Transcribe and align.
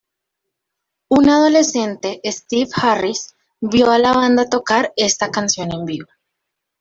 Un 1.09 1.29
adolescente 1.29 2.21
Steve 2.25 2.71
Harris 2.73 3.35
vio 3.59 3.91
a 3.91 3.99
la 3.99 4.13
banda 4.13 4.49
tocar 4.49 4.91
esta 4.95 5.29
canción 5.29 5.71
en 5.71 5.85
vivo. 5.85 6.07